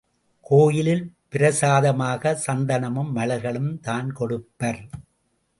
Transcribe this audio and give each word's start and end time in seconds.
கோயிலில் 0.41 1.03
பிரசாதமாக 1.29 2.33
சந்தனமும் 2.47 3.11
மலர்களும் 3.17 3.71
தான் 3.79 4.09
கொடுப்பர். 4.19 4.81